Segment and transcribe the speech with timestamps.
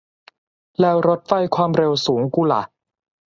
[0.79, 2.61] แล้วรถไฟความเร็วสูงกูล่ะ